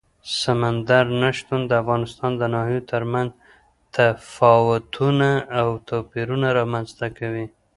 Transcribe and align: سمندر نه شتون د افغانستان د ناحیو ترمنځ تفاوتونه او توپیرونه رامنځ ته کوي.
سمندر 0.41 1.05
نه 1.21 1.29
شتون 1.37 1.61
د 1.67 1.71
افغانستان 1.83 2.31
د 2.37 2.43
ناحیو 2.55 2.87
ترمنځ 2.91 3.29
تفاوتونه 3.95 5.29
او 5.59 5.67
توپیرونه 5.89 6.47
رامنځ 6.59 6.87
ته 6.99 7.07
کوي. 7.17 7.45